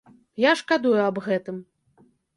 Я 0.45 0.51
шкадую 0.61 0.95
аб 1.09 1.19
гэтым. 1.27 1.57